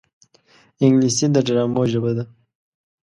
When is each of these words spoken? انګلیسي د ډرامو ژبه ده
انګلیسي 0.83 1.25
د 1.31 1.37
ډرامو 1.47 1.83
ژبه 1.91 2.11
ده 2.17 2.23